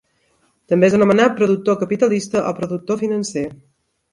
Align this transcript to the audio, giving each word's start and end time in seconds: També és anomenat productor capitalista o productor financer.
També 0.73 0.87
és 0.91 0.95
anomenat 0.99 1.35
productor 1.41 1.77
capitalista 1.83 2.45
o 2.53 2.57
productor 2.61 3.01
financer. 3.07 3.49